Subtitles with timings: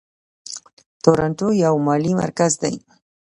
[1.03, 2.75] تورنټو یو مالي مرکز دی.